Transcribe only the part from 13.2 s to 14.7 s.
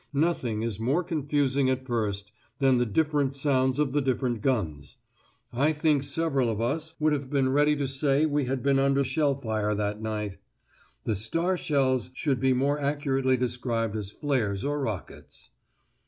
described as "flares"